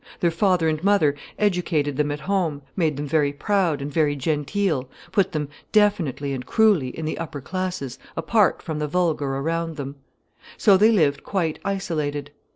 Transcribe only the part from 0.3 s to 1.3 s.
father and mother